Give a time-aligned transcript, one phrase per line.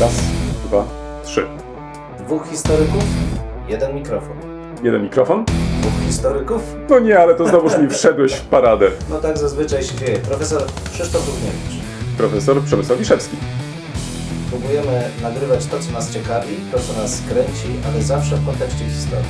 [0.00, 0.12] Raz,
[0.66, 0.84] dwa,
[1.24, 1.46] trzy.
[2.26, 3.04] Dwóch historyków,
[3.68, 4.36] jeden mikrofon.
[4.82, 5.44] Jeden mikrofon?
[5.80, 6.62] Dwóch historyków?
[6.90, 8.90] No nie, ale to znowuż mi wszedłeś w paradę.
[9.10, 10.18] No tak zazwyczaj się dzieje.
[10.18, 10.62] Profesor
[10.92, 11.84] Krzysztof Równiewicz.
[12.18, 13.36] Profesor Przemysław Wiszewski.
[14.50, 19.26] Próbujemy nagrywać to, co nas ciekawi, to, co nas kręci, ale zawsze w kontekście historii.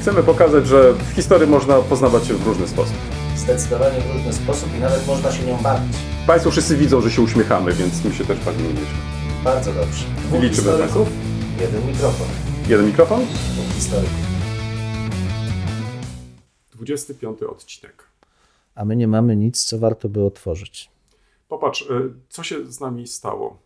[0.00, 2.96] Chcemy pokazać, że w historii można poznawać się w różny sposób.
[3.36, 5.96] Zdecydowanie w różny sposób i nawet można się nią bawić.
[6.26, 9.17] Państwo wszyscy widzą, że się uśmiechamy, więc tym się też bawimy nieźle.
[9.44, 10.04] Bardzo dobrze.
[10.16, 11.08] Dwóch Liczymy historyków,
[11.60, 12.26] jeden mikrofon.
[12.68, 13.20] Jeden mikrofon?
[13.24, 14.28] Dwóch historyków.
[16.74, 18.04] 25 odcinek.
[18.74, 20.90] a my nie mamy nic, co warto by otworzyć.
[21.48, 23.58] Popatrz, y, co się z nami stało.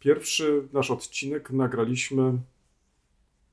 [0.00, 2.32] Pierwszy nasz odcinek nagraliśmy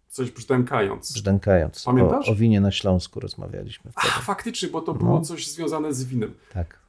[0.10, 1.14] coś brzdękając.
[1.14, 1.84] Brzdękając.
[1.84, 2.30] Pamiętasz?
[2.30, 4.08] O, o winie na Śląsku rozmawialiśmy wtedy.
[4.10, 6.34] Ach, faktycznie, bo to było coś związane z winem.
[6.54, 6.80] Tak.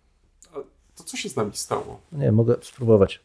[0.97, 2.01] To co się z nami stało?
[2.12, 3.20] Nie, mogę spróbować.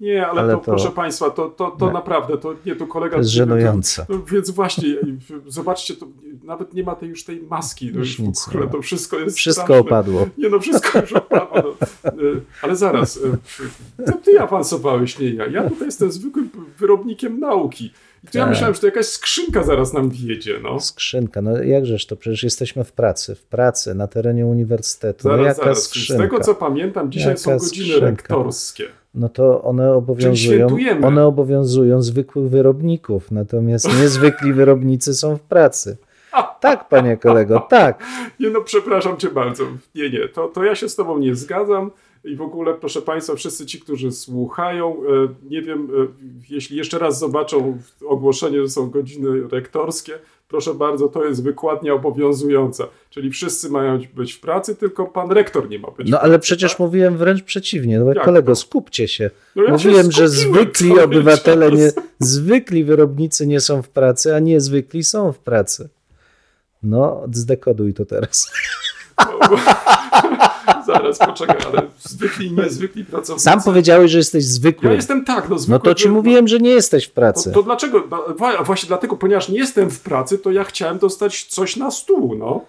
[0.00, 1.92] Nie, ale, Ale to, to- proszę Państwa, to, to, to Nie.
[1.92, 3.12] naprawdę, to nie, to kolega...
[3.16, 4.06] To jest żenujące.
[4.08, 4.96] No, więc właśnie,
[5.46, 6.06] zobaczcie, to
[6.44, 7.90] nawet nie ma tej już tej maski.
[7.92, 10.26] No, Już już nic ogóle to wszystko jest Wszystko opadło.
[10.38, 11.74] Nie no, wszystko już opadło.
[12.04, 12.22] No.
[12.22, 13.38] Y, Ale zaraz, y,
[14.06, 15.46] to ty awansowałeś, nie ja.
[15.46, 17.92] Ja tutaj jestem zwykłym wyrobnikiem nauki.
[18.24, 18.50] I to ja Tak.
[18.50, 20.80] myślałem, że to jakaś skrzynka zaraz nam wjedzie, no.
[20.80, 22.16] Skrzynka, no jakżeż to?
[22.16, 25.28] Przecież jesteśmy w pracy, w pracy, na terenie uniwersytetu.
[25.28, 25.78] No Zaraz, jaka zaraz.
[25.82, 26.22] Z skrzynka?
[26.22, 28.06] tego, co pamiętam, dzisiaj są Jaka godziny skrzynka?
[28.06, 28.84] rektorskie.
[29.14, 30.66] No to one obowiązują,
[31.04, 35.96] one obowiązują zwykłych wyrobników, natomiast niezwykli wyrobnicy są w pracy.
[36.60, 38.04] Tak, panie kolego, tak.
[38.40, 39.64] Nie no, przepraszam cię bardzo.
[39.94, 41.90] Nie, nie, to, to ja się z tobą nie zgadzam.
[42.24, 46.06] I w ogóle, proszę Państwa, wszyscy ci, którzy słuchają, e, nie wiem, e,
[46.50, 50.12] jeśli jeszcze raz zobaczą ogłoszenie, że są godziny rektorskie,
[50.48, 52.84] proszę bardzo, to jest wykładnia obowiązująca.
[53.10, 56.42] Czyli wszyscy mają być w pracy, tylko pan rektor nie ma być No ale pracy,
[56.42, 56.80] przecież tak?
[56.80, 58.00] mówiłem wręcz przeciwnie.
[58.00, 58.56] No, Jak kolego, to?
[58.56, 59.30] skupcie się.
[59.56, 61.78] No ja się Mówiłem, że skupiłem zwykli obywatele, czas.
[61.78, 65.88] nie, zwykli wyrobnicy nie są w pracy, a niezwykli są w pracy.
[66.82, 68.52] No, zdekoduj to teraz.
[71.02, 73.44] Zaraz, poczekaj, ale zwykli niezwykli pracownicy.
[73.44, 74.88] Sam powiedziałeś, że jesteś zwykły.
[74.88, 75.80] Ja jestem tak, no no zwykły.
[75.84, 77.52] to ci no, mówiłem, że nie jesteś w To, pracy.
[77.52, 78.02] to dlaczego?
[78.38, 82.34] Wa- Właśnie dlatego, ponieważ nie jestem w pracy, to ja chciałem dostać coś na stół,
[82.38, 82.64] no.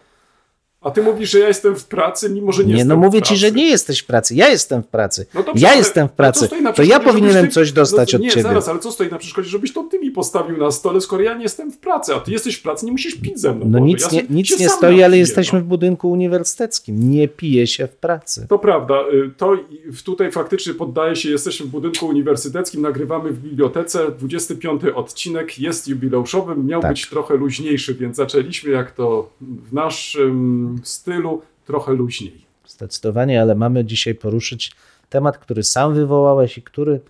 [0.83, 3.21] A ty mówisz, że ja jestem w pracy, mimo że nie, Nie, jestem no mówię
[3.21, 4.35] ci, że nie jesteś w pracy.
[4.35, 5.25] Ja jestem w pracy.
[5.33, 6.49] No dobrze, ja jestem w pracy.
[6.61, 8.43] na To ja powinienem ty- coś dostać no, od nie, ciebie.
[8.43, 11.33] zaraz, ale co stoi na przeszkodzie, żebyś to ty mi postawił na stole, skoro ja
[11.35, 13.65] nie jestem w pracy, a ty jesteś w pracy, nie musisz pić ze mną.
[13.65, 15.65] No Boże, nic ja nie, nic nie stoi, ale jesteśmy no.
[15.65, 17.09] w budynku uniwersyteckim.
[17.11, 18.45] Nie pije się w pracy.
[18.49, 19.57] To prawda, y, to
[20.05, 26.65] tutaj faktycznie poddaje się, jesteśmy w budynku uniwersyteckim, nagrywamy w bibliotece, 25 odcinek jest jubileuszowym,
[26.65, 26.91] miał Tak.
[26.91, 32.45] być trochę luźniejszy, więc zaczęliśmy jak to w naszym stylu, trochę luźniej.
[32.67, 34.75] Zdecydowanie, ale mamy dzisiaj poruszyć
[35.09, 37.01] temat, który sam wywołałeś i który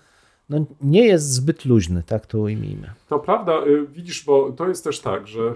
[0.50, 2.90] no, nie jest zbyt luźny, tak to ujmijmy.
[3.10, 5.54] To prawda, y, widzisz, bo to jest też tak, że y,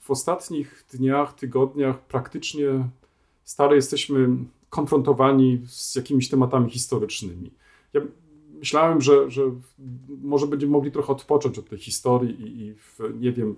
[0.00, 2.68] w ostatnich dniach, tygodniach praktycznie
[3.44, 4.28] stale jesteśmy
[4.70, 7.50] konfrontowani z jakimiś tematami historycznymi.
[7.92, 8.00] Ja
[8.58, 9.42] myślałem, że, że
[10.22, 13.56] może będziemy mogli trochę odpocząć od tej historii i, i w, nie wiem,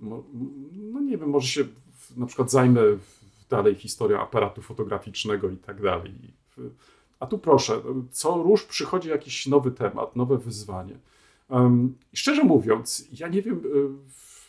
[0.00, 1.64] no nie wiem, może się
[2.16, 2.80] na przykład zajmę
[3.50, 6.12] dalej historią aparatu fotograficznego i tak dalej.
[7.20, 7.80] A tu proszę,
[8.10, 10.98] co róż przychodzi jakiś nowy temat, nowe wyzwanie.
[12.12, 13.62] I szczerze mówiąc, ja nie wiem,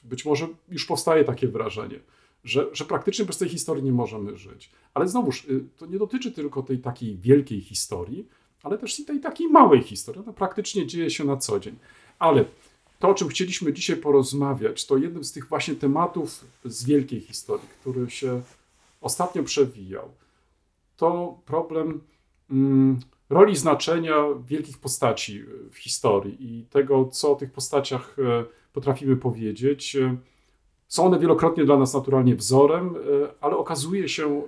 [0.05, 1.99] y, być może już powstaje takie wrażenie,
[2.43, 4.71] że, że praktycznie bez tej historii nie możemy żyć.
[4.93, 8.27] Ale znowuż, y, to nie dotyczy tylko tej takiej wielkiej historii,
[8.63, 10.21] ale też i tej takiej małej historii.
[10.21, 11.75] Ona praktycznie dzieje się na co dzień.
[12.19, 12.45] Ale
[12.99, 17.67] to, o czym chcieliśmy dzisiaj porozmawiać, to jednym z tych właśnie tematów z wielkiej historii,
[17.81, 18.41] który się
[19.01, 20.11] ostatnio przewijał.
[20.97, 22.01] To problem
[22.51, 22.99] mm,
[23.29, 24.15] roli znaczenia
[24.45, 29.95] wielkich postaci w historii i tego, co o tych postaciach e, potrafimy powiedzieć.
[29.95, 30.17] E,
[30.87, 32.99] Są one wielokrotnie dla nas naturalnie wzorem, e,
[33.41, 34.41] ale okazuje się e,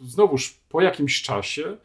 [0.00, 1.76] znowuż po jakimś czasie,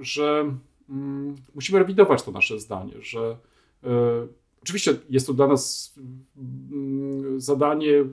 [0.00, 0.54] że
[0.90, 3.36] mm, musimy rewidować to nasze zdanie, że
[3.84, 3.88] e,
[4.62, 5.94] oczywiście jest to dla nas
[6.36, 8.04] mm, zadanie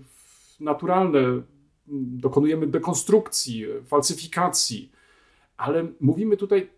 [0.60, 1.19] naturalne,
[1.88, 4.92] dokonujemy dekonstrukcji, falsyfikacji,
[5.57, 6.69] ale mówimy tutaj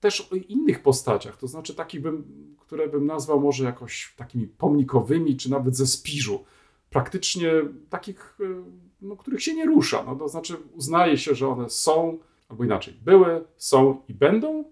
[0.00, 2.24] też o innych postaciach, to znaczy takich, bym,
[2.58, 6.44] które bym nazwał może jakoś takimi pomnikowymi, czy nawet ze spiżu.
[6.90, 7.50] Praktycznie
[7.90, 8.54] takich, y,
[9.02, 10.04] no, których się nie rusza.
[10.06, 12.18] No, to znaczy uznaje się, że one są,
[12.48, 14.64] albo inaczej, były, są i będą,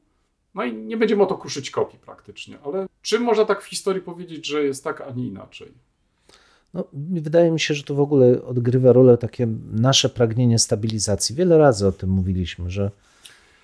[0.54, 2.58] no i nie będziemy o to kruszyć kopii praktycznie.
[2.64, 5.72] Ale czy można tak w historii powiedzieć, że jest tak, a nie inaczej?
[6.74, 11.34] No, wydaje mi się, że to w ogóle odgrywa rolę takie nasze pragnienie stabilizacji.
[11.36, 12.90] Wiele razy o tym mówiliśmy, że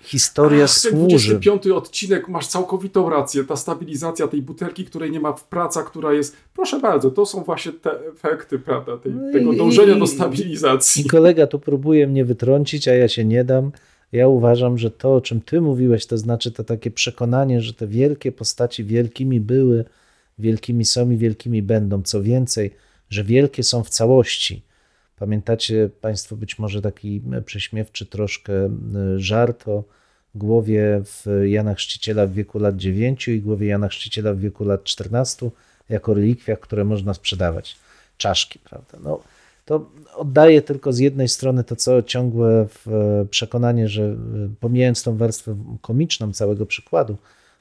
[0.03, 1.39] historia Ach, ten służy.
[1.39, 3.45] 25 odcinek, masz całkowitą rację.
[3.45, 6.37] Ta stabilizacja tej butelki, której nie ma w praca, która jest.
[6.55, 11.03] Proszę bardzo, to są właśnie te efekty, prawda, tej, No tego i- dążenia do stabilizacji.
[11.03, 13.73] I kolega tu próbuje mnie wytrącić, a ja się nie dam.
[14.13, 17.87] Ja uważam, że to, o czym ty mówiłeś, to znaczy to takie przekonanie, że te
[17.87, 19.85] wielkie postaci wielkimi były,
[20.39, 22.03] wielkimi są i wielkimi będą.
[22.03, 22.71] Co więcej,
[23.11, 24.63] że wielkie są w całości.
[25.19, 28.71] Pamiętacie Państwo być może taki prześmiewczy troszkę e,
[29.17, 29.85] żart o
[30.35, 34.85] głowie w Jana Chrzciciela w wieku lat 9 i głowie Jana Chrzciciela w wieku lat
[34.85, 35.51] 14
[35.89, 37.77] jako relikwiach, które można sprzedawać.
[38.17, 38.99] Czaszki, prawda?
[39.03, 39.21] No,
[39.65, 44.17] to oddaje tylko z jednej strony to, co ciągłe w- przekonanie, że e,
[44.61, 47.17] pomijając tą warstwę komiczną całego przykładu,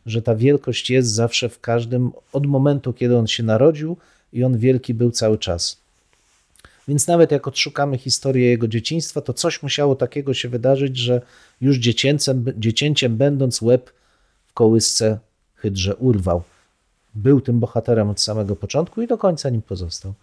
[0.06, 3.98] że ta wielkość jest zawsze w każdym, od momentu, kiedy on się narodził
[4.34, 5.78] i on wielki był cały czas.
[6.88, 11.22] Więc nawet jak odszukamy historię jego dzieciństwa, to coś musiało takiego się wydarzyć, że
[11.62, 13.92] już dziecięcem, dziecięciem będąc łeb
[14.48, 15.20] w kołysce
[15.56, 16.44] hydrze urwał.
[17.16, 20.14] Był tym bohaterem od samego początku i do końca nim pozostał.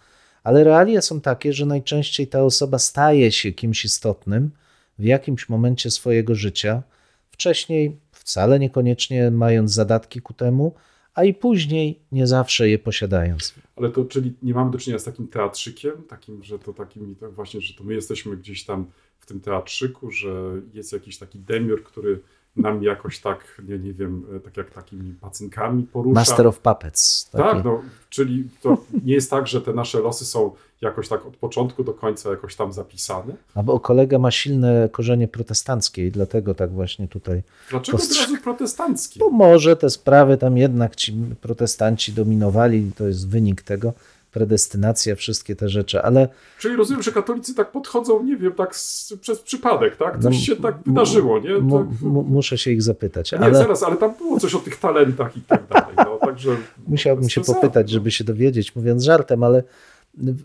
[0.45, 4.51] Ale realia są takie, że najczęściej ta osoba staje się kimś istotnym
[4.99, 6.83] w jakimś momencie swojego życia,
[7.31, 10.75] wcześniej wcale niekoniecznie mając zadatki ku temu,
[11.17, 13.55] a i później nie zawsze je posiadając.
[13.77, 17.33] Ale to, czyli nie mamy do czynienia z takim teatrzykiem, takim, że to takim, tak
[17.33, 18.87] właśnie, że to my jesteśmy gdzieś tam
[19.19, 22.21] w tym teatrzyku, że jest jakiś taki demiur, który
[22.57, 26.15] nam jakoś tak, nie, nie wiem, tak jak takimi pacynkami porusza.
[26.21, 27.31] Master of Puppets.
[27.31, 27.45] taki.
[27.45, 30.51] Tak, no, czyli to nie jest tak, że te nasze losy są
[30.81, 33.35] jakoś tak od początku do końca jakoś tam zapisane.
[33.55, 37.43] A bo kolega ma silne korzenie protestanckie i dlatego tak właśnie tutaj.
[37.71, 39.21] Dlaczego od Postrz- razu protestanckie?
[39.21, 43.93] Bo może te sprawy tam jednak ci protestanci dominowali, to jest wynik tego,
[44.37, 46.29] predestynacja, wszystkie te rzeczy, ale
[46.59, 50.15] Czyli rozumiem, że katolicy tak podchodzą, nie wiem, tak z, przez przypadek, tak?
[50.15, 51.59] No, Coś się tak wydarzyło, nie?
[51.59, 53.33] mu, muszę się ich zapytać.
[53.33, 56.57] nie, Ale zaraz, ale tam było coś o tych talentach i tak dalej, no, także...
[56.87, 57.93] musiałbym się popytać, no.
[57.93, 59.63] żeby się dowiedzieć, mówiąc żartem, ale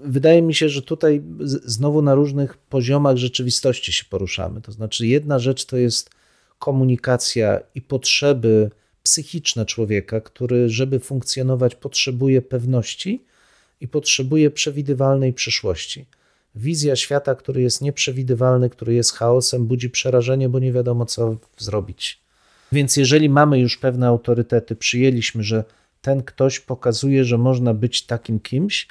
[0.03, 1.21] wydaje mi się, że tutaj
[1.65, 4.61] znowu na różnych poziomach rzeczywistości się poruszamy.
[4.61, 6.09] To znaczy, jedna rzecz to jest
[6.59, 8.69] komunikacja i potrzeby
[9.03, 13.30] psychiczne człowieka, który, żeby funkcjonować, potrzebuje pewności
[13.81, 16.05] i potrzebuje przewidywalnej przyszłości.
[16.55, 22.21] Wizja świata, który jest nieprzewidywalny, który jest chaosem, budzi przerażenie, bo nie wiadomo, co zrobić.
[22.71, 25.63] Więc jeżeli mamy już pewne autorytety, przyjęliśmy, że
[26.01, 28.87] ten ktoś pokazuje, że można być takim kimś,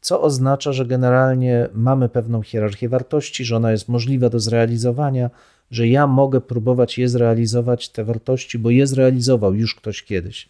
[0.00, 5.30] co oznacza, że generalnie mamy pewną hierarchię wartości, że ona jest możliwa do zrealizowania,
[5.70, 10.48] że ja mogę próbować je zrealizować, te wartości, bo je zrealizował już ktoś kiedyś.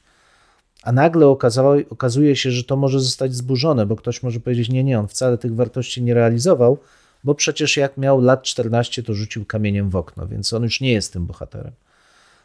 [0.84, 4.84] A nagle okazało, okazuje się, że to może zostać zburzone, bo ktoś może powiedzieć: Nie,
[4.84, 6.78] nie, on wcale tych wartości nie realizował,
[7.24, 10.92] bo przecież jak miał lat 14, to rzucił kamieniem w okno, więc on już nie
[10.92, 11.72] jest tym bohaterem.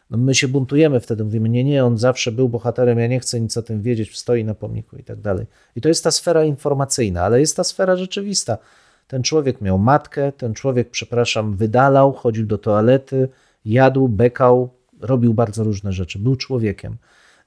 [0.10, 3.42] No my się buntujemy wtedy, mówimy, nie, nie, on zawsze był bohaterem, ja nie chcę
[3.42, 5.46] nic o tym wiedzieć, stoi na pomniku i tak dalej.
[5.76, 8.58] I to jest ta sfera informacyjna, ale jest ta sfera rzeczywista.
[9.08, 13.30] Ten człowiek miał matkę, ten człowiek, przepraszam, wydalał, chodził do toalety,
[13.66, 14.70] jadł, bekał,
[15.02, 16.98] robił bardzo różne rzeczy, był człowiekiem.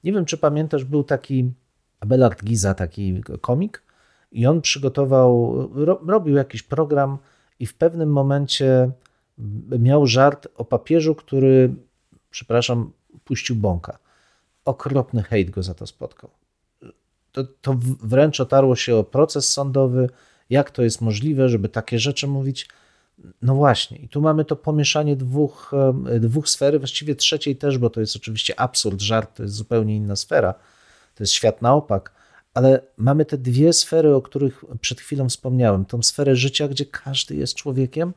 [0.03, 1.51] Nie wiem, czy pamiętasz, był taki
[1.99, 3.83] Abelard Giza, taki komik,
[4.31, 7.17] i on przygotował, ro, robił jakiś program
[7.59, 8.91] i w pewnym momencie
[9.79, 11.75] miał żart o papieżu, który,
[12.31, 12.91] przepraszam,
[13.23, 13.97] puścił bąka.
[14.65, 16.29] Okropny hejt go za to spotkał.
[17.31, 20.09] To, to wręcz otarło się o proces sądowy,
[20.49, 22.69] jak to jest możliwe, żeby takie rzeczy mówić.
[23.41, 25.71] No właśnie, i tu mamy to pomieszanie dwóch,
[26.09, 29.95] e, dwóch sfer, właściwie trzeciej też, bo to jest oczywiście absurd, żart, to jest zupełnie
[29.95, 30.53] inna sfera,
[31.15, 32.11] to jest świat na opak,
[32.53, 35.85] ale mamy te dwie sfery, o których przed chwilą wspomniałem.
[35.85, 38.13] Tą sferę życia, gdzie każdy jest człowiekiem,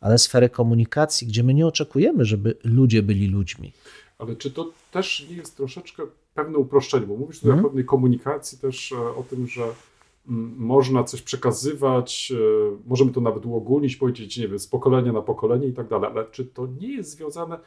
[0.00, 3.72] ale sferę komunikacji, gdzie my nie oczekujemy, żeby ludzie byli ludźmi.
[4.18, 6.02] Ale czy to też nie jest troszeczkę
[6.34, 7.06] pewne uproszczenie?
[7.06, 7.64] Bo mówisz tutaj Mhm.
[7.64, 9.62] o pewnej komunikacji też, e, o tym, że
[10.56, 15.66] można coś przekazywać, e, możemy to nawet uogólnić, powiedzieć, nie wiem, z pokolenia na pokolenie
[15.66, 17.58] i tak dalej, ale czy to nie jest związane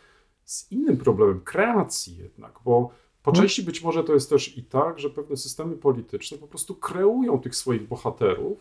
[0.46, 2.90] z innym problemem, kreacji jednak, bo
[3.24, 3.44] po Mhm.
[3.44, 7.40] części być może to jest też i tak, że pewne systemy polityczne po prostu kreują
[7.40, 8.58] tych swoich bohaterów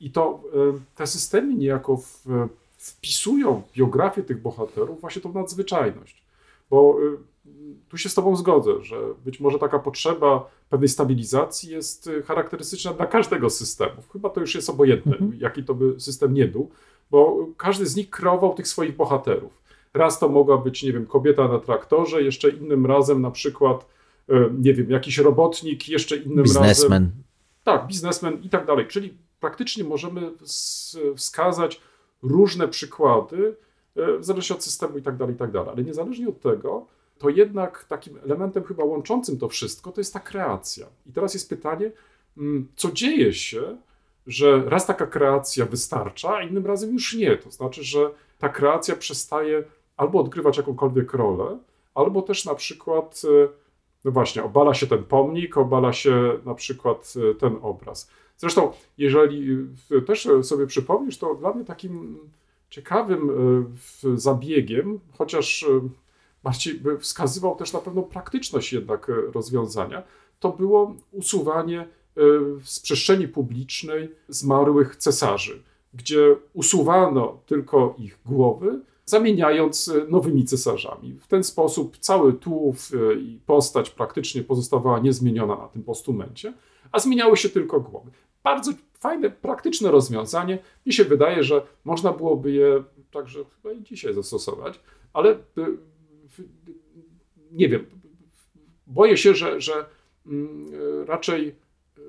[0.00, 2.24] i to e, te systemy niejako w,
[2.76, 6.24] wpisują w biografię tych bohaterów właśnie tą nadzwyczajność.
[6.70, 7.18] Bo y,
[7.88, 12.92] tu się z Tobą zgodzę, że być może taka potrzeba pewnej stabilizacji jest y, charakterystyczna
[12.92, 14.02] dla każdego systemu.
[14.12, 15.32] Chyba to już jest obojętne, Mhm.
[15.40, 16.70] jaki to by system nie był,
[17.10, 19.60] bo każdy z nich kreował tych swoich bohaterów.
[19.94, 23.86] Raz to mogła być, nie wiem, kobieta na traktorze, jeszcze innym razem na przykład,
[24.30, 27.10] y, nie wiem, jakiś robotnik, jeszcze innym razem Biznesmen.
[27.64, 28.86] tak, biznesmen i tak dalej.
[28.86, 30.30] Czyli praktycznie możemy
[31.16, 31.80] wskazać
[32.22, 33.56] różne przykłady
[33.96, 35.70] e, w zależności od systemu i tak dalej, i tak dalej.
[35.74, 36.86] Ale niezależnie od tego,
[37.20, 40.86] to jednak takim elementem chyba łączącym to wszystko to jest ta kreacja.
[41.06, 41.92] I teraz jest pytanie,
[42.38, 43.76] mm, co dzieje się,
[44.26, 47.36] że raz taka kreacja wystarcza, a innym razem już nie.
[47.36, 49.64] To znaczy, że ta kreacja przestaje
[49.96, 51.58] albo odgrywać jakąkolwiek rolę,
[51.94, 53.48] albo też na przykład, e,
[54.04, 58.10] no właśnie, obala się ten pomnik, obala się na przykład e, ten obraz.
[58.36, 62.18] Zresztą, jeżeli e, też sobie przypomnisz, to dla mnie takim
[62.70, 63.30] ciekawym
[64.14, 65.66] zabiegiem, chociaż
[66.80, 70.02] by wskazywał też na pewną praktyczność jednak rozwiązania,
[70.40, 71.88] to było usuwanie
[72.64, 75.62] z przestrzeni publicznej zmarłych cesarzy,
[75.94, 78.80] gdzie usuwano tylko ich głowy,
[79.10, 81.14] zamieniając e, nowymi cesarzami.
[81.14, 86.52] W ten sposób cały tułów e, i postać praktycznie pozostawała niezmieniona na tym postumencie,
[86.92, 88.10] a zmieniały się tylko głowy.
[88.42, 90.58] Bardzo fajne, praktyczne rozwiązanie.
[90.86, 94.80] Mi się wydaje, że można byłoby je także chyba i dzisiaj zastosować,
[95.12, 95.36] ale e,
[97.52, 97.86] nie wiem,
[98.86, 99.72] boję się, że, że
[100.26, 100.72] mm,
[101.06, 101.54] raczej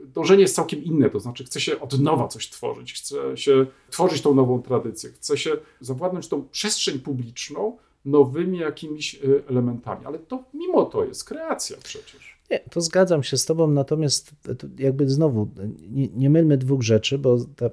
[0.05, 4.21] dążenie jest całkiem inne, to znaczy chce się od nowa coś tworzyć, chce się tworzyć
[4.21, 10.43] tą nową tradycję, chce się zawładnąć tą przestrzeń publiczną nowymi jakimiś y, elementami, ale to
[10.53, 12.41] mimo to jest kreacja przecież.
[12.51, 14.31] Nie, to zgadzam się z Tobą, natomiast
[14.77, 15.47] jakby znowu
[15.91, 17.69] nie, nie mylmy dwóch rzeczy, bo ta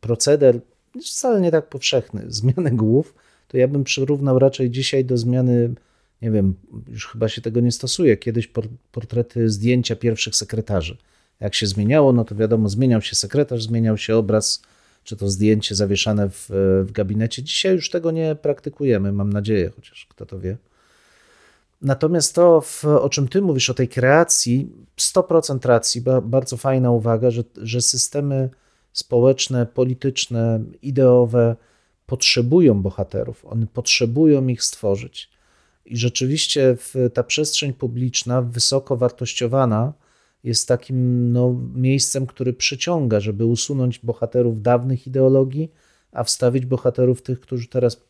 [0.00, 0.60] proceder
[0.94, 2.24] jest wcale nie tak powszechny.
[2.28, 3.14] Zmiany głów
[3.50, 5.74] to ja bym przyrównał raczej dzisiaj do zmiany,
[6.22, 6.54] nie wiem,
[6.88, 8.50] już chyba się tego nie stosuje, kiedyś
[8.92, 10.96] portrety zdjęcia pierwszych sekretarzy
[11.40, 14.62] jak się zmieniało, no to wiadomo, zmieniał się sekretarz, zmieniał się obraz,
[15.04, 16.46] czy to zdjęcie zawieszane w,
[16.86, 17.42] w gabinecie.
[17.42, 20.56] Dzisiaj już tego nie praktykujemy, mam nadzieję, chociaż kto to wie.
[21.82, 27.30] Natomiast to, w, o czym ty mówisz, o tej kreacji, 100% racji, bardzo fajna uwaga,
[27.30, 28.48] że, że systemy
[28.92, 31.56] społeczne, polityczne, ideowe
[32.10, 35.30] potrzebują bohaterów, one potrzebują ich stworzyć.
[35.84, 36.76] I rzeczywiście
[37.14, 39.92] ta przestrzeń publiczna, wysoko wartościowana,
[40.44, 45.72] jest takim no, miejscem, który przyciąga, żeby usunąć bohaterów dawnych ideologii,
[46.12, 48.00] a wstawić bohaterów tych, którzy teraz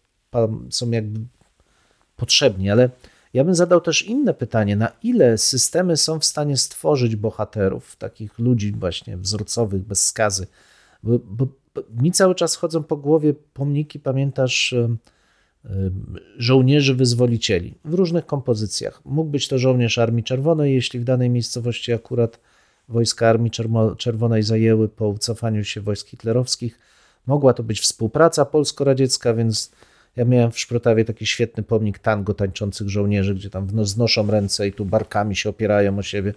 [0.71, 1.21] są jakby
[2.17, 2.71] potrzebni.
[2.71, 2.91] Ale
[3.35, 8.39] ja bym zadał też inne pytanie: na ile systemy są w stanie stworzyć bohaterów, takich
[8.39, 10.47] ludzi właśnie wzorcowych, bez skazy?
[11.03, 11.47] Bo, bo,
[12.03, 14.75] mi cały czas chodzą po głowie pomniki, pamiętasz
[16.39, 19.01] żołnierzy wyzwolicieli w różnych kompozycjach.
[19.05, 22.41] Mógł być to żołnierz Armii Czerwonej, jeśli w danej miejscowości akurat
[22.89, 23.51] wojska Armii
[23.99, 26.79] Czerwonej zajęły po wycofaniu się wojsk hitlerowskich.
[27.27, 29.71] Mogła to być współpraca polsko-radziecka, więc
[30.17, 34.73] ja miałem w Szprotawie taki świetny pomnik tango tańczących żołnierzy, gdzie tam znoszą ręce i
[34.73, 36.35] tu barkami się opierają o siebie.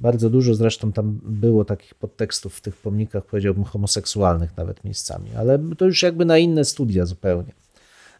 [0.00, 5.58] Bardzo dużo zresztą tam było takich podtekstów w tych pomnikach, powiedziałbym homoseksualnych nawet miejscami, ale
[5.78, 7.52] to już jakby na inne studia zupełnie.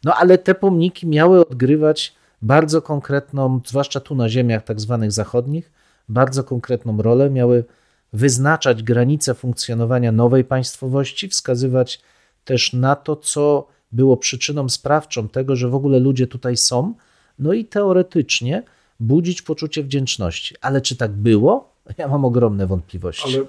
[0.05, 5.71] No ale te pomniki miały odgrywać bardzo konkretną, zwłaszcza tu na ziemiach tak zwanych zachodnich,
[6.09, 7.65] bardzo konkretną rolę, miały
[8.13, 12.01] wyznaczać granice funkcjonowania nowej państwowości, wskazywać
[12.45, 16.95] też na to, co było przyczyną sprawczą tego, że w ogóle ludzie tutaj są,
[17.39, 18.63] no i teoretycznie
[19.01, 20.55] budzić poczucie wdzięczności.
[20.61, 21.70] Ale czy tak było?
[21.99, 23.37] Ja mam ogromne wątpliwości.
[23.37, 23.47] Ale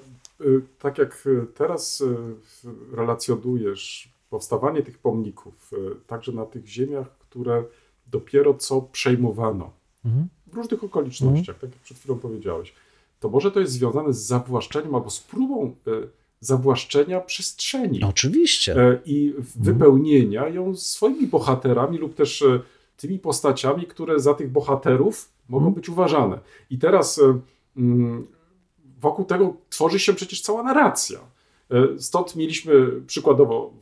[0.50, 2.16] y, tak jak y, teraz y,
[2.96, 7.64] relacjonujesz powstawanie tych pomników, e, także na tych ziemiach, które
[8.06, 9.70] dopiero co przejmowano
[10.04, 10.28] mhm.
[10.46, 11.60] w różnych okolicznościach, mhm.
[11.60, 12.74] tak jak przed chwilą powiedziałeś,
[13.20, 15.90] to może to jest związane z zawłaszczeniem albo z próbą e,
[16.40, 18.04] zawłaszczenia przestrzeni.
[18.04, 18.76] Oczywiście.
[18.76, 19.46] E, I mhm.
[19.56, 22.44] wypełnienia ją swoimi bohaterami lub też
[22.96, 26.38] tymi postaciami, które za tych bohaterów mogą być uważane.
[26.70, 27.42] I teraz mm,
[29.00, 31.20] wokół tego tworzy się przecież cała narracja.
[31.72, 33.72] E, stąd mieliśmy przykładowo,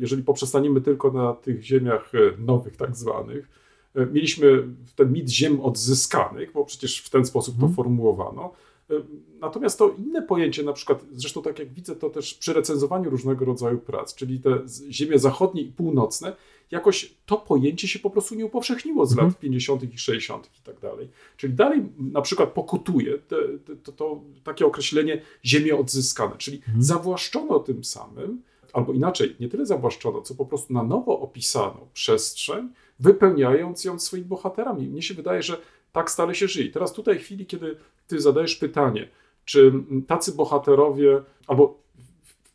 [0.00, 3.48] jeżeli poprzestaniemy tylko na tych ziemiach e, nowych, tak zwanych,
[3.94, 7.74] e, mieliśmy ten mit ziem odzyskanych, bo przecież w ten sposób to mhm.
[7.74, 8.52] formułowano.
[9.40, 13.44] Natomiast to inne pojęcie, na przykład, zresztą tak jak widzę to też przy recenzowaniu różnego
[13.44, 14.58] rodzaju prac, czyli te
[14.90, 16.36] ziemie zachodnie i północne,
[16.70, 19.28] jakoś to pojęcie się po prostu nie upowszechniło z mhm.
[19.28, 19.94] lat 50.
[19.94, 20.50] i 60.
[20.60, 21.08] i tak dalej.
[21.36, 26.82] Czyli dalej na przykład pokutuje te, te, to, to, takie określenie ziemie odzyskane, czyli mhm.
[26.82, 28.42] zawłaszczono tym samym,
[28.72, 32.68] albo inaczej, nie tyle zawłaszczono, co po prostu na nowo opisano przestrzeń,
[33.00, 34.88] wypełniając ją swoimi bohaterami.
[34.88, 35.60] Mnie się wydaje, że
[35.92, 36.70] tak stale się żyje.
[36.70, 39.08] Teraz tutaj w chwili, kiedy ty zadajesz pytanie,
[39.44, 39.72] czy
[40.06, 41.83] tacy bohaterowie, albo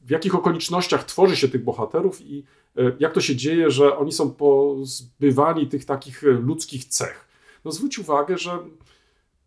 [0.10, 2.44] w jakich okolicznościach tworzy się tych bohaterów i
[2.78, 7.28] e, jak to się dzieje, że oni są pozbywani tych takich e, ludzkich cech.
[7.66, 8.60] No zwróć uwagę, że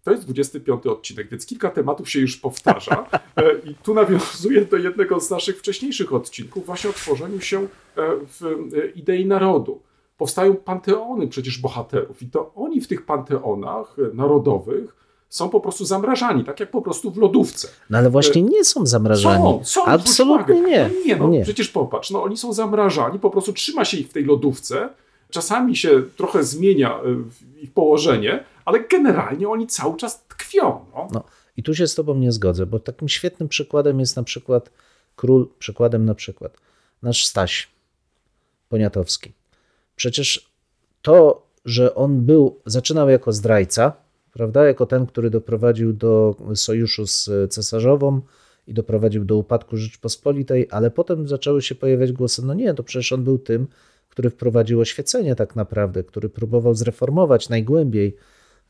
[0.02, 3.06] to jest 25 odcinek, więc kilka tematów się już powtarza.
[3.36, 7.66] E, I tu nawiązuję do jednego z naszych wcześniejszych odcinków, właśnie o tworzeniu się
[8.40, 9.82] w idei narodu.
[10.16, 14.96] powstają panteony przecież bohaterów i to oni w tych panteonach narodowych
[15.32, 17.68] są po prostu zamrażani, tak jak po prostu w lodówce.
[17.90, 19.44] No ale właśnie nie są zamrażani.
[19.44, 20.90] Są, są, Absolutnie nie.
[20.94, 21.42] No nie, no, nie.
[21.42, 24.88] Przecież popatrz, no oni są zamrażani, po prostu trzyma się ich w tej lodówce,
[25.30, 27.00] czasami się trochę zmienia
[27.62, 30.84] ich położenie, ale generalnie oni cały czas tkwią.
[30.94, 31.08] No.
[31.12, 31.24] no.
[31.56, 34.70] I tu się z tobą nie zgodzę, bo takim świetnym przykładem jest na przykład
[35.16, 36.56] król, przykładem na przykład
[37.02, 37.68] nasz Staś
[38.68, 39.32] Poniatowski.
[39.96, 40.50] Przecież
[41.02, 44.01] to, że on był, zaczynał jako zdrajca,
[44.32, 48.20] prawda, jako ten, który doprowadził do sojuszu z cesarzową
[48.66, 53.12] i doprowadził do upadku Rzeczpospolitej, ale potem zaczęły się pojawiać głosy, no nie, to przecież
[53.12, 53.66] on był tym,
[54.08, 58.16] który wprowadził oświecenie tak naprawdę, który próbował zreformować najgłębiej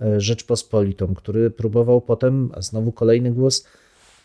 [0.01, 3.67] e, Rzeczpospolitą, który próbował potem, a znowu kolejny głos,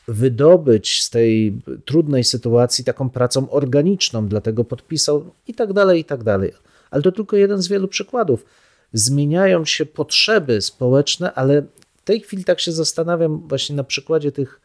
[0.08, 6.24] wydobyć z tej trudnej sytuacji taką pracą organiczną, dlatego podpisał i tak dalej, i tak
[6.24, 6.52] dalej.
[6.92, 8.46] Ale to tylko jeden z wielu przykładów.
[8.94, 11.62] Zmieniają się potrzeby społeczne, ale
[11.98, 14.62] w tej chwili tak się zastanawiam właśnie na przykładzie tych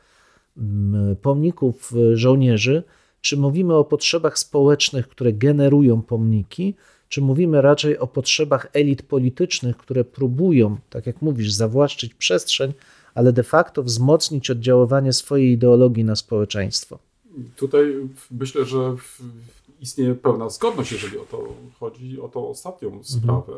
[0.57, 2.83] mm, pomników e, żołnierzy,
[3.21, 6.75] czy mówimy o potrzebach społecznych, które generują pomniki,
[7.09, 12.73] czy mówimy raczej o potrzebach elit politycznych, które próbują, tak jak mówisz, zawłaszczyć przestrzeń,
[13.15, 16.99] ale de facto wzmocnić oddziaływanie swojej ideologii na społeczeństwo.
[17.57, 17.95] Tutaj
[18.31, 18.97] myślę, że
[19.81, 23.05] istnieje pełna zgodność, jeżeli o to chodzi, o tą ostatnią mhm.
[23.05, 23.53] sprawę,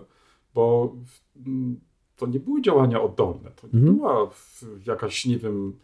[0.54, 0.94] bo
[2.16, 3.96] to nie były działania oddolne, to nie mhm.
[3.96, 4.30] była
[4.86, 5.78] jakaś, nie wiem,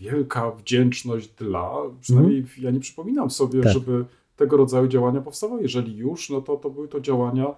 [0.00, 2.62] wielka wdzięczność dla, przynajmniej mhm.
[2.62, 3.72] ja nie przypominam sobie, tak.
[3.72, 4.04] żeby
[4.36, 5.62] tego rodzaju działania powstawały.
[5.62, 7.54] Jeżeli już, no to, to były to działania,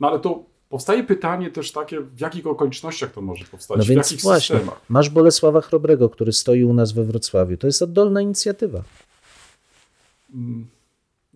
[0.00, 3.88] no ale to Powstaje pytanie też takie, w jakich okolicznościach to może powstać, no w
[3.88, 4.80] jakich właśnie, systemach.
[4.88, 7.56] Masz Bolesława Chrobrego, który stoi u nas we Wrocławiu.
[7.56, 8.82] To jest oddolna inicjatywa.
[10.34, 10.66] Mm,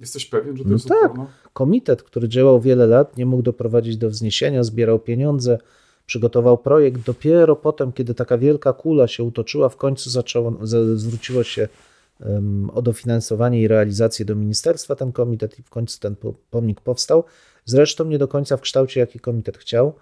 [0.03, 1.13] jesteś pewien, że to no jest tak.
[1.53, 5.59] Komitet, który działał wiele lat, nie mógł doprowadzić do wzniesienia, zbierał pieniądze,
[6.07, 7.03] przygotował projekt.
[7.07, 10.59] Dopiero potem, kiedy taka wielka kula się utoczyła, w końcu zaczęło,
[10.95, 11.69] zwróciło się
[12.75, 16.17] o dofinansowanie i realizację do ministerstwa ten komitet i w końcu ten
[16.51, 17.25] pomnik powstał.
[17.65, 19.95] Zresztą nie do końca w kształcie, jaki komitet chciał,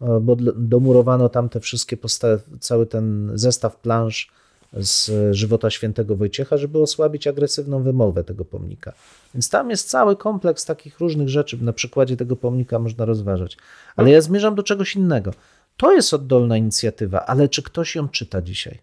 [0.00, 4.32] e, bo domurowano tam te wszystkie postawy, cały ten zestaw planż
[4.72, 8.92] z żywota świętego Wojciecha, żeby osłabić agresywną wymowę tego pomnika.
[9.34, 11.64] Więc tam jest cały kompleks takich różnych rzeczy.
[11.64, 13.56] Na przykładzie tego pomnika można rozważać.
[13.96, 15.30] Ale ja zmierzam do czegoś innego.
[15.76, 18.78] To jest oddolna inicjatywa, ale czy ktoś ją czyta dzisiaj?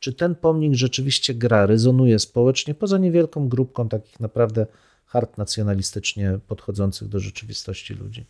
[0.00, 4.66] Czy ten pomnik rzeczywiście gra, rezonuje społecznie, poza niewielką grupką takich naprawdę
[5.06, 8.24] hard nacjonalistycznie podchodzących do rzeczywistości ludzi.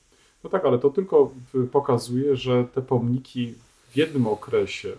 [0.45, 1.33] No tak, ale to tylko
[1.73, 3.55] pokazuje, że te pomniki
[3.91, 4.93] w jednym okresie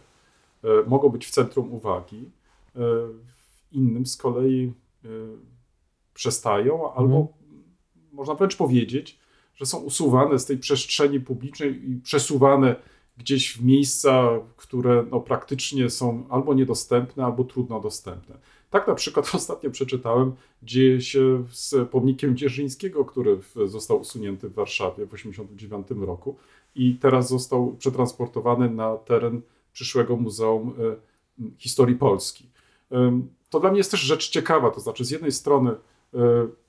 [0.88, 2.32] mogą być w centrum uwagi,
[2.76, 2.80] e,
[3.26, 4.74] w innym z kolei
[5.06, 5.08] e,
[6.14, 7.64] przestają, albo mhm.
[8.12, 9.20] można wręcz powiedzieć,
[9.56, 12.76] że są usuwane z tej przestrzeni publicznej i przesuwane
[13.18, 18.38] gdzieś w miejsca, które no, praktycznie są albo niedostępne, albo trudno dostępne.
[18.70, 20.32] Tak na przykład ostatnio przeczytałem,
[20.64, 26.36] dzieje się z pomnikiem Dzierżyńskiego, który został usunięty w Warszawie w 1989 roku
[26.76, 29.42] i teraz został przetransportowany na teren
[29.78, 30.74] przyszłego Muzeum
[31.40, 32.50] e, Historii Polski.
[33.50, 35.78] To dla mnie jest też rzecz ciekawa, to znaczy z jednej strony e,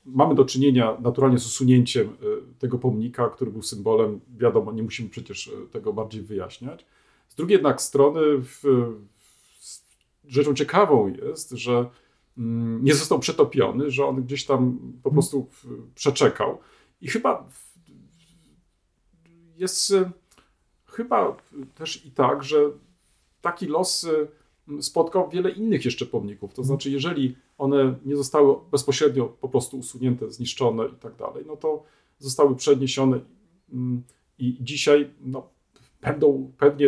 [0.07, 2.13] mamy do czynienia naturalnie z usunięciem e,
[2.59, 6.87] tego pomnika, który był symbolem, wiadomo, nie musimy przecież tego bardziej wyjaśniać.
[7.29, 8.63] Z drugiej jednak strony w,
[10.27, 11.91] rzeczą ciekawą jest, że
[12.39, 15.47] mm, nie został przetopiony, że on gdzieś tam po prostu
[15.95, 16.59] przeczekał.
[17.01, 17.49] I chyba
[19.57, 19.93] jest
[20.87, 21.37] chyba
[21.75, 22.71] też i tak, że
[23.41, 24.07] taki los
[24.81, 26.55] spotkał wiele innych jeszcze pomników.
[26.55, 31.57] To znaczy, jeżeli one nie zostały bezpośrednio po prostu usunięte, zniszczone i tak dalej, no
[31.57, 31.83] to
[32.19, 33.21] zostały przeniesione
[33.73, 34.03] mm,
[34.39, 35.49] i dzisiaj no,
[36.01, 36.87] będą pewnie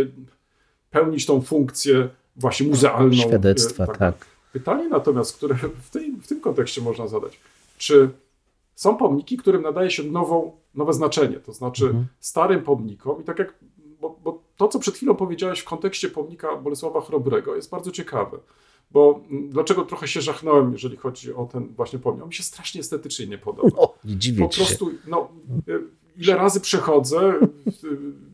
[0.90, 3.12] pełnić tą funkcję właśnie muzealną.
[3.12, 3.98] Świadectwa, tak.
[3.98, 4.26] tak.
[4.52, 7.40] Pytanie natomiast, które w, tej, w tym kontekście można zadać,
[7.78, 8.10] czy
[8.74, 12.06] są pomniki, którym nadaje się nową, nowe znaczenie, to znaczy mhm.
[12.20, 13.54] starym pomnikom i tak jak,
[14.60, 18.38] to, co przed chwilą powiedziałeś w kontekście pomnika Bolesława Chrobrego jest bardzo ciekawe,
[18.90, 22.80] bo dlaczego trochę się żachnąłem, jeżeli chodzi o ten właśnie pomnik, on mi się strasznie
[22.80, 23.68] estetycznie nie podoba.
[23.76, 25.28] No, nie dziwię po prostu, no,
[26.16, 27.34] ile razy przechodzę,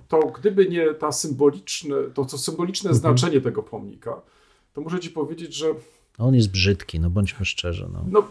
[0.08, 3.00] to gdyby nie ta symboliczne, to co symboliczne mhm.
[3.00, 4.20] znaczenie tego pomnika,
[4.74, 5.74] to muszę ci powiedzieć, że
[6.18, 7.88] on jest brzydki, no bądźmy szczerzy.
[7.92, 8.04] No.
[8.10, 8.28] no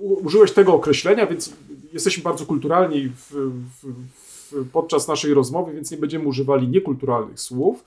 [0.00, 1.52] użyłeś tego określenia, więc
[1.92, 3.30] jesteśmy bardzo kulturalni w,
[3.82, 3.94] w,
[4.72, 7.84] podczas naszej rozmowy, więc nie będziemy używali niekulturalnych słów.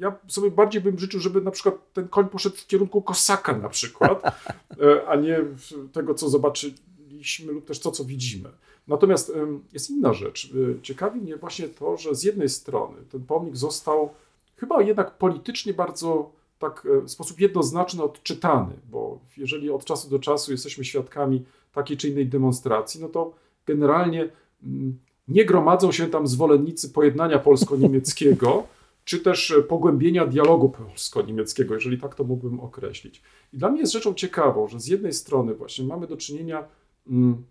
[0.00, 3.68] Ja sobie bardziej bym życzył, żeby na przykład ten koń poszedł w kierunku kosaka na
[3.68, 5.44] przykład, e, a nie
[5.92, 8.50] tego, co zobaczyliśmy lub też to, co widzimy.
[8.88, 9.32] Natomiast
[9.72, 10.52] jest inna rzecz.
[10.54, 14.10] Y, ciekawi mnie właśnie to, że z jednej strony ten pomnik został
[14.56, 20.18] chyba jednak politycznie bardzo tak e, w sposób jednoznaczny odczytany, bo jeżeli od czasu do
[20.18, 23.34] czasu jesteśmy świadkami takiej czy innej demonstracji, no to
[23.66, 24.28] generalnie
[24.62, 28.66] mm, nie gromadzą się tam zwolennicy pojednania polsko-niemieckiego,
[29.04, 33.22] czy też e, pogłębienia dialogu polsko-niemieckiego, jeżeli tak to mógłbym określić.
[33.52, 36.64] I dla mnie jest rzeczą ciekawą, że z jednej strony właśnie mamy do czynienia
[37.06, 37.44] mm,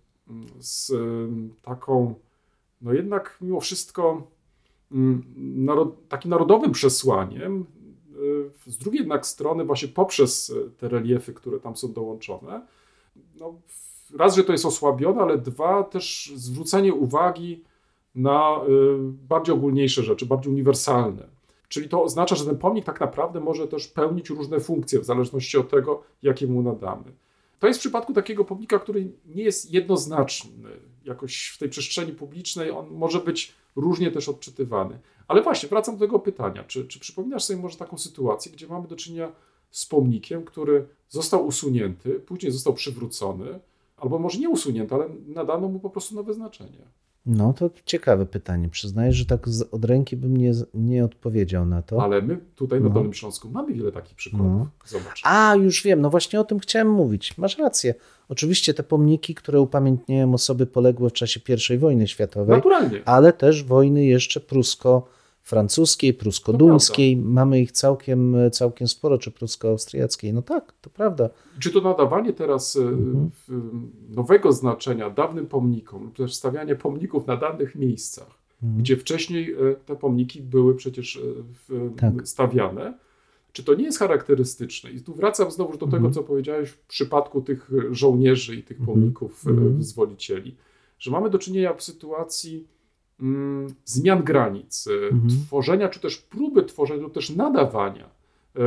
[0.59, 0.91] z
[1.61, 2.15] taką,
[2.81, 4.27] no jednak mimo wszystko
[4.91, 7.65] mm, narod, takim narodowym przesłaniem,
[8.67, 12.61] e, z drugiej jednak strony właśnie poprzez te reliefy, które tam są dołączone,
[13.35, 13.55] no,
[14.17, 17.63] raz, że to jest osłabione, ale dwa, też zwrócenie uwagi
[18.15, 21.27] na y, bardziej ogólniejsze rzeczy, bardziej uniwersalne.
[21.67, 25.57] Czyli to oznacza, że ten pomnik tak naprawdę może też pełnić różne funkcje w zależności
[25.57, 27.13] od tego, jakie mu nadamy.
[27.59, 30.69] To jest w przypadku takiego pomnika, który nie jest jednoznaczny
[31.05, 34.99] jakoś w tej przestrzeni publicznej, on może być różnie też odczytywany.
[35.27, 36.63] Ale właśnie, wracam do tego pytania.
[36.63, 39.31] Czy, czy przypominasz sobie może taką sytuację, gdzie mamy do czynienia
[39.71, 43.59] z pomnikiem, który został usunięty, później został przywrócony,
[44.03, 46.77] albo może nie usunięty, ale nadano mu po prostu nowe znaczenie?
[47.25, 48.69] No to ciekawe pytanie.
[48.69, 52.03] Przyznaję, że tak od ręki bym nie, nie odpowiedział na to.
[52.03, 52.93] Ale my tutaj na no.
[52.93, 54.47] Dolnym Śląsku mamy wiele takich przykładów.
[54.47, 54.67] No.
[54.85, 55.21] Zobacz.
[55.23, 57.37] A, już wiem, no właśnie o tym chciałem mówić.
[57.37, 57.95] Masz rację.
[58.29, 61.39] Oczywiście te pomniki, które upamiętniają osoby poległe w czasie
[61.73, 62.55] I wojny światowej.
[62.55, 63.01] Naturalnie.
[63.05, 65.07] Ale też wojny jeszcze prusko
[65.43, 67.17] francuskiej, prusko-duńskiej.
[67.17, 70.33] Mamy ich całkiem, całkiem sporo, czy prusko-austriackiej.
[70.33, 71.29] No tak, to prawda.
[71.59, 73.29] Czy to nadawanie teraz e, mhm.
[74.09, 78.81] nowego znaczenia dawnym pomnikom, też stawianie pomników na danych miejscach, mhm.
[78.81, 81.21] gdzie wcześniej e, te pomniki były przecież
[81.69, 82.27] e, tak.
[82.27, 82.97] stawiane,
[83.51, 84.91] czy to nie jest charakterystyczne?
[84.91, 86.13] I tu wracam znowu do tego, mhm.
[86.13, 88.95] co powiedziałeś w przypadku tych żołnierzy i tych mhm.
[88.95, 89.77] pomników mhm.
[89.77, 90.55] wyzwolicieli,
[90.99, 92.67] że mamy do czynienia w sytuacji Mm,
[93.85, 95.29] zmian granic, e, mhm.
[95.47, 98.09] tworzenia, czy też próby tworzenia, lub też nadawania
[98.55, 98.59] e,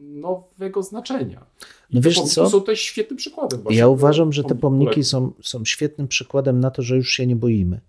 [0.00, 1.46] nowego znaczenia.
[1.90, 2.50] I no wiesz co?
[2.50, 3.60] są też świetnym przykładem.
[3.70, 7.36] Ja uważam, że te pomniki są, są świetnym przykładem na to, że już się nie
[7.36, 7.80] boimy.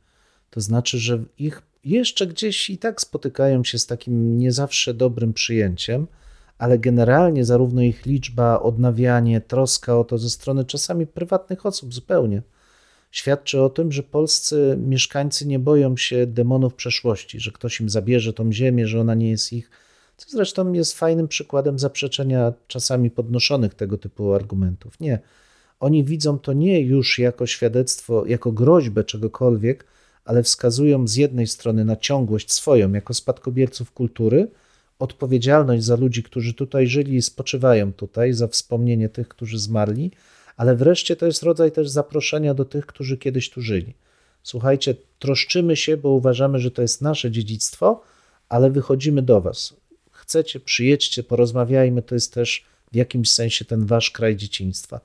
[0.49, 5.33] To znaczy, że ich jeszcze gdzieś i tak spotykają się z takim nie zawsze dobrym
[5.33, 6.07] przyjęciem,
[6.57, 12.41] ale generalnie zarówno ich liczba, odnawianie, troska o to ze strony czasami prywatnych osób zupełnie
[13.11, 18.33] świadczy o tym, że polscy mieszkańcy nie boją się demonów przeszłości, że ktoś im zabierze
[18.33, 19.69] tą ziemię, że ona nie jest ich.
[20.17, 24.99] Co zresztą jest fajnym przykładem zaprzeczenia czasami podnoszonych tego typu argumentów.
[24.99, 25.19] Nie.
[25.79, 29.85] Oni widzą to nie już jako świadectwo, jako groźbę czegokolwiek,
[30.25, 34.47] ale wskazują z jednej strony na ciągłość swoją jako spadkobierców kultury,
[34.99, 40.11] odpowiedzialność za ludzi, którzy tutaj żyli i spoczywają tutaj, za wspomnienie tych, którzy zmarli,
[40.57, 43.93] ale wreszcie to jest rodzaj też zaproszenia do tych, którzy kiedyś tu żyli.
[44.43, 48.01] Słuchajcie, troszczymy się, bo uważamy, że to jest nasze dziedzictwo,
[48.49, 49.73] ale wychodzimy do Was.
[50.11, 54.99] Chcecie, przyjedźcie, porozmawiajmy, to jest też w jakimś sensie ten Wasz kraj dzieciństwa.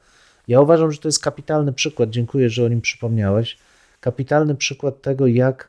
[0.48, 3.58] Ja uważam, że to jest kapitalny przykład, dziękuję, że o nim przypomniałeś.
[4.00, 5.68] Kapitalny przykład tego, jak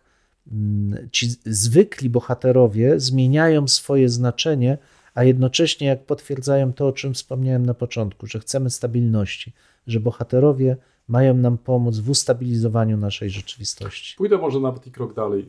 [0.52, 4.78] mm, ci zwykli bohaterowie zmieniają swoje znaczenie,
[5.14, 9.54] a jednocześnie jak potwierdzają to, o czym wspomniałem na początku, że chcemy stabilności,
[9.88, 14.16] że bohaterowie mają nam pomóc w ustabilizowaniu naszej rzeczywistości.
[14.18, 15.48] Pójdę może nawet i krok dalej.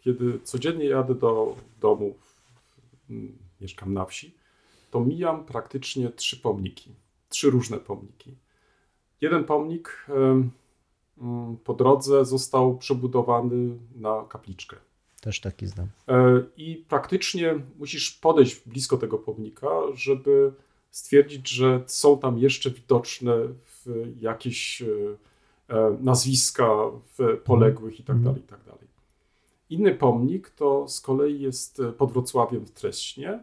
[0.00, 2.14] Kiedy codziennie jadę do domu,
[3.60, 4.34] mieszkam na wsi,
[4.90, 6.90] to mijam praktycznie trzy pomniki,
[7.28, 8.34] trzy różne pomniki.
[9.20, 10.06] Jeden pomnik
[11.64, 14.76] po drodze został przebudowany na kapliczkę.
[15.20, 15.88] Też taki znam.
[16.08, 20.52] E, I praktycznie musisz podejść blisko tego pomnika, żeby
[20.90, 23.34] stwierdzić, że są tam jeszcze widoczne
[24.20, 24.86] jakieś e,
[25.68, 26.68] e, nazwiska
[27.44, 28.24] poległych i tak mhm.
[28.24, 28.90] dalej, i tak dalej.
[29.70, 33.42] Inny pomnik to z kolei jest pod Wrocławiem w Treśnie,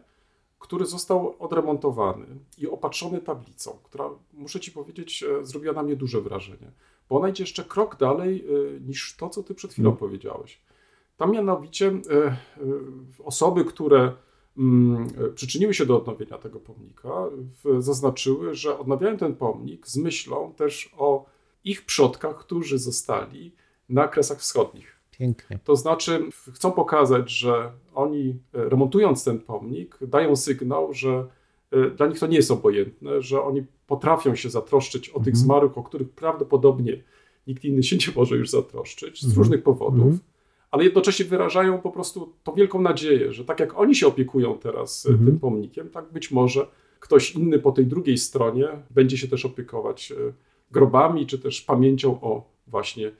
[0.58, 2.26] który został odremontowany
[2.58, 6.70] i opatrzony tablicą, która, muszę Ci powiedzieć, zrobiła na mnie duże wrażenie,
[7.08, 8.44] bo ona idzie jeszcze krok dalej
[8.86, 9.98] niż to, co Ty przed chwilą hmm.
[9.98, 10.60] powiedziałeś.
[11.18, 12.36] Tam mianowicie e, e,
[13.24, 14.12] osoby, które
[15.34, 17.24] przyczyniły się do odnowienia tego pomnika,
[17.78, 21.26] zaznaczyły, że odnawiają ten pomnik z myślą też o
[21.64, 23.52] ich przodkach, którzy zostali
[23.88, 24.96] na Kresach Wschodnich.
[25.10, 25.58] Pięknie.
[25.64, 31.26] To znaczy, chcą pokazać, że oni e, remontując ten pomnik, dają sygnał, że
[31.96, 35.24] dla nich to nie jest obojętne, że oni potrafią się zatroszczyć o mhm.
[35.24, 37.02] tych zmarłych, o których prawdopodobnie
[37.46, 39.38] nikt inny się nie może już zatroszczyć z mhm.
[39.38, 40.02] różnych powodów.
[40.04, 40.18] Mhm
[40.70, 45.06] ale jednocześnie wyrażają po prostu tą wielką nadzieję, że tak jak oni się opiekują teraz
[45.06, 45.26] e, mhm.
[45.26, 46.66] tym pomnikiem, tak być może
[47.00, 50.14] ktoś inny po tej drugiej stronie będzie się też opiekować e,
[50.70, 53.12] grobami, czy też pamięcią o właśnie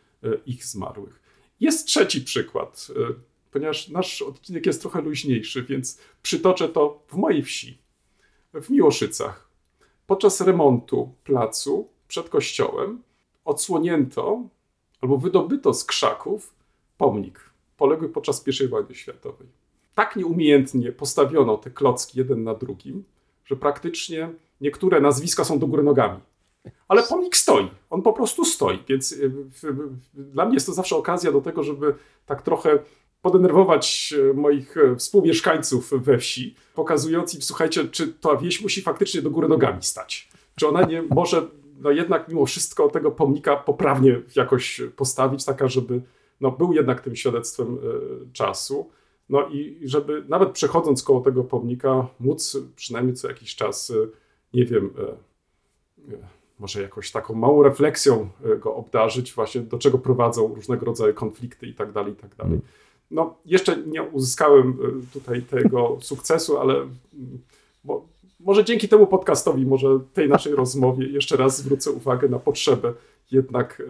[0.46, 1.20] ich zmarłych.
[1.61, 2.88] Jest trzeci przykład,
[3.50, 7.78] ponieważ nasz odcinek jest trochę luźniejszy, więc przytoczę to w mojej wsi,
[8.54, 9.50] w Miłoszycach.
[10.06, 13.02] Podczas remontu placu przed kościołem
[13.44, 14.42] odsłonięto
[15.00, 16.54] albo wydobyto z krzaków
[16.98, 19.48] pomnik poległy podczas I wojny światowej.
[19.94, 23.04] Tak nieumiejętnie postawiono te klocki jeden na drugim,
[23.44, 24.30] że praktycznie
[24.61, 26.20] niektóre nazwiska są do góry nogami.
[26.88, 29.32] Ale pomnik stoi, on po prostu stoi, więc y,
[30.14, 31.94] dla mnie jest to zawsze okazja do tego, żeby
[32.26, 32.78] tak trochę
[33.22, 39.22] podenerwować e, moich e, współmieszkańców we wsi, pokazując im, słuchajcie, czy ta wieś musi faktycznie
[39.22, 40.28] do góry nogami stać.
[40.54, 41.42] Czy ona nie może
[41.80, 46.02] no jednak mimo wszystko tego pomnika poprawnie jakoś postawić, taka, żeby
[46.40, 47.79] no, był jednak tym świadectwem e,
[48.33, 48.90] czasu.
[49.29, 53.92] No i żeby nawet przechodząc koło tego pomnika, móc przynajmniej co jakiś czas,
[54.55, 54.90] nie wiem,
[56.59, 58.29] może jakoś taką małą refleksją
[58.61, 62.61] go obdarzyć, właśnie do czego prowadzą różnego rodzaju konflikty i tak dalej, i tak dalej.
[63.11, 64.79] No, jeszcze nie uzyskałem
[65.12, 66.74] tutaj tego sukcesu, ale
[67.85, 68.09] bo, mm,
[68.40, 72.94] może dzięki temu podcastowi, może tej naszej rozmowie jeszcze raz zwrócę uwagę na potrzebę
[73.31, 73.83] jednak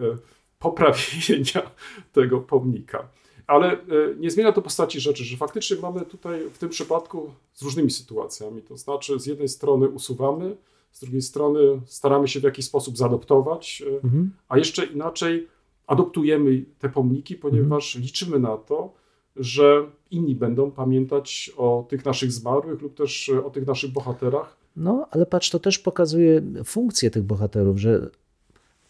[0.59, 1.71] poprawienia
[2.13, 3.07] tego pomnika.
[3.47, 7.61] Ale y, nie zmienia to postaci rzeczy, że faktycznie mamy tutaj w tym przypadku z
[7.61, 8.61] różnymi sytuacjami.
[8.61, 10.55] To znaczy, z jednej strony usuwamy,
[10.91, 14.31] z drugiej strony staramy się w jakiś sposób zaadoptować, mhm.
[14.49, 15.47] a jeszcze inaczej
[15.87, 18.05] adoptujemy te pomniki, ponieważ mhm.
[18.05, 18.93] liczymy na to,
[19.35, 24.57] że inni będą pamiętać o tych naszych zmarłych lub też o tych naszych bohaterach.
[24.75, 28.09] No, ale patrz, to też pokazuje funkcję tych bohaterów, że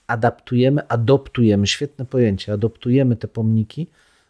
[0.10, 3.88] adaptujemy, adoptujemy, świetne pojęcie, adoptujemy te pomniki,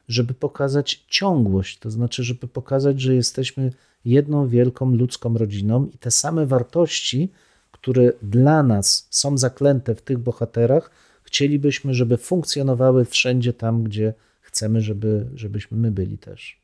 [0.07, 3.71] żeby pokazać ciągłość, to znaczy, żeby pokazać, że jesteśmy
[4.05, 7.31] jedną wielką ludzką rodziną i te same wartości,
[7.71, 10.91] które dla nas są zaklęte w tych bohaterach,
[11.23, 16.61] chcielibyśmy, żeby funkcjonowały wszędzie tam, gdzie chcemy, żeby, żebyśmy my byli też.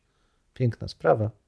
[0.54, 1.45] Piękna sprawa.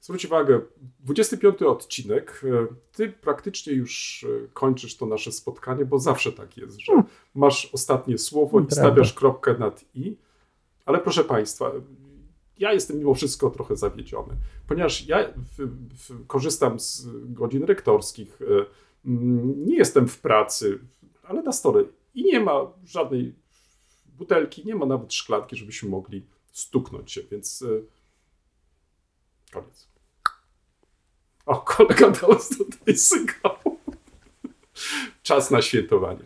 [0.00, 0.60] Zwróć uwagę,
[1.00, 6.78] 25 odcinek, e, ty praktycznie już e, kończysz to nasze spotkanie, bo zawsze tak jest,
[6.78, 7.06] że hmm.
[7.34, 10.16] masz ostatnie słowo i stawiasz kropkę nad i.
[10.86, 11.72] Ale proszę Państwa,
[12.58, 15.68] ja jestem mimo wszystko trochę zawiedziony, ponieważ ja w,
[16.08, 18.64] w, korzystam z godzin rektorskich, e,
[19.66, 20.78] nie jestem w pracy,
[21.22, 21.84] ale na stole
[22.14, 23.34] i nie ma żadnej
[24.06, 27.64] butelki, nie ma nawet szklanki, żebyśmy mogli stuknąć się, więc
[29.50, 29.88] koniec.
[31.46, 33.56] O, kolega dał tutaj sygnał.
[35.22, 36.22] Czas na świętowanie.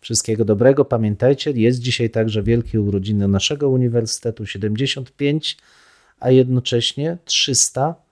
[0.00, 0.84] Wszystkiego dobrego.
[0.84, 5.56] Pamiętajcie, jest dzisiaj także wielkie urodziny naszego uniwersytetu 75,
[6.20, 8.05] a jednocześnie 300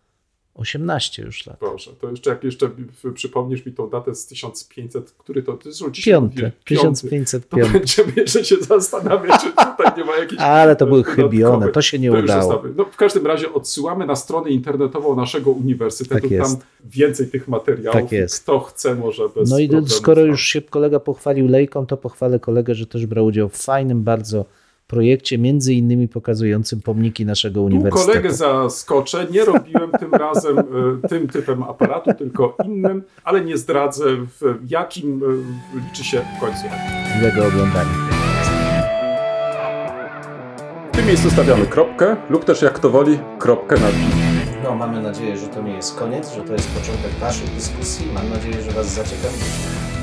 [0.55, 1.59] 18 już lat.
[1.59, 2.71] Proszę, to jeszcze jak jeszcze
[3.15, 7.67] przypomnisz mi tą datę z 1500, który to, jest dzisiaj Piąty, 1505.
[7.67, 11.83] To będziemy jeszcze się zastanawiać, czy tutaj nie ma jakichś Ale to były chybione, to
[11.83, 12.63] się nie to udało.
[12.77, 18.01] No, w każdym razie odsyłamy na stronę internetową naszego uniwersytetu, tak tam więcej tych materiałów.
[18.01, 18.43] Tak jest.
[18.43, 22.75] Kto chce może bez No i skoro już się kolega pochwalił lejką, to pochwalę kolegę,
[22.75, 24.45] że też brał udział w fajnym bardzo
[24.87, 28.07] projekcie, między innymi pokazującym pomniki naszego uniwersytetu.
[28.07, 33.59] Tu kolegę zaskoczę, nie robiłem tym razem e, tym typem aparatu, tylko innym, ale nie
[33.59, 34.05] zdradzę
[34.41, 36.65] w jakim e, liczy się w końcu.
[37.19, 37.91] Miłego oglądania.
[40.93, 44.24] W tym miejscu stawiamy kropkę lub też jak to woli kropkę na
[44.65, 48.07] No, mamy nadzieję, że to nie jest koniec, że to jest początek Waszej dyskusji.
[48.15, 49.35] Mam nadzieję, że Was zaciekawi.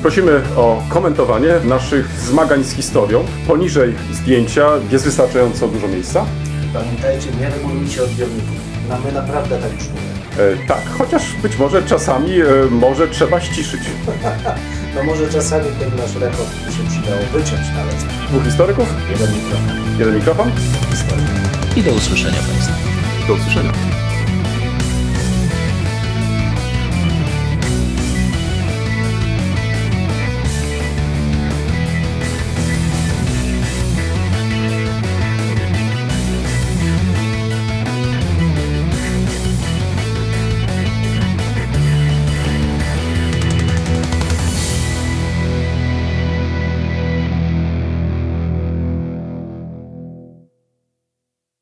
[0.02, 3.24] Prosimy o komentowanie naszych zmagań z historią.
[3.46, 6.24] Poniżej zdjęcia jest wystarczająco dużo miejsca.
[6.74, 8.56] Pamiętajcie, nie regulujcie odbiorników.
[8.88, 10.54] No my naprawdę tak czujemy.
[10.62, 13.80] E, tak, chociaż być może czasami e, może trzeba ściszyć.
[14.94, 17.96] no może czasami ten nasz rekord by się przydało wyciąć nawet.
[18.28, 18.94] Dwóch historyków?
[19.10, 19.98] Jeden mikrofon.
[19.98, 20.50] Jeden mikrofon?
[21.76, 22.74] I do usłyszenia Państwa.
[23.28, 23.91] Do usłyszenia.